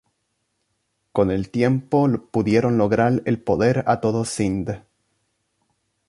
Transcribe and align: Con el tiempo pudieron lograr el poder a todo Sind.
Con 1.11 1.29
el 1.29 1.51
tiempo 1.51 2.09
pudieron 2.31 2.75
lograr 2.79 3.21
el 3.25 3.39
poder 3.39 3.83
a 3.85 3.99
todo 4.01 4.25
Sind. 4.25 4.81